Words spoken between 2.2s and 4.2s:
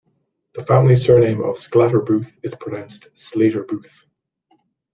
is pronounced "Slater-Booth".